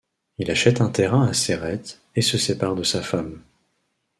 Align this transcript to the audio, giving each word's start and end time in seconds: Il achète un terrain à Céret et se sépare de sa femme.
Il 0.39 0.49
achète 0.49 0.81
un 0.81 0.89
terrain 0.89 1.27
à 1.27 1.33
Céret 1.35 1.79
et 2.15 2.23
se 2.23 2.35
sépare 2.39 2.73
de 2.73 2.81
sa 2.81 3.03
femme. 3.03 3.39